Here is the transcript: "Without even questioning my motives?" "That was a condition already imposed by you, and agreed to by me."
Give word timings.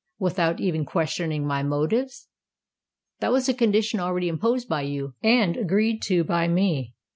"Without 0.17 0.59
even 0.59 0.83
questioning 0.83 1.45
my 1.45 1.61
motives?" 1.61 2.27
"That 3.19 3.31
was 3.31 3.47
a 3.47 3.53
condition 3.53 3.99
already 3.99 4.29
imposed 4.29 4.67
by 4.67 4.81
you, 4.81 5.13
and 5.21 5.55
agreed 5.55 6.01
to 6.05 6.23
by 6.23 6.47
me." 6.47 6.95